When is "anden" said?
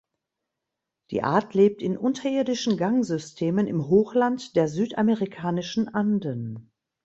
5.89-6.71